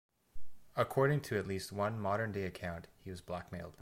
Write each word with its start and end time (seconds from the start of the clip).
According 0.75 1.21
to 1.21 1.37
at 1.37 1.45
least 1.45 1.71
one 1.71 1.99
modern 1.99 2.31
day 2.31 2.45
account 2.45 2.87
he 2.97 3.11
was 3.11 3.21
blackmailed. 3.21 3.69